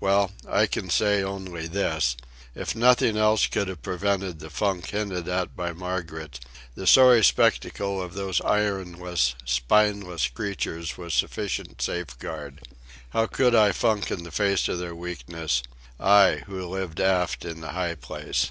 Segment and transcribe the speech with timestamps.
[0.00, 2.16] Well, I can say only this:
[2.52, 6.40] If nothing else could have prevented the funk hinted at by Margaret,
[6.74, 12.60] the sorry spectacle of these ironless, spineless creatures was sufficient safeguard.
[13.10, 17.70] How could I funk in the face of their weakness—I, who lived aft in the
[17.70, 18.50] high place?